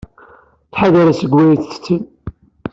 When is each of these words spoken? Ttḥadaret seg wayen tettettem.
Ttḥadaret 0.69 1.17
seg 1.21 1.31
wayen 1.33 1.57
tettettem. 1.57 2.01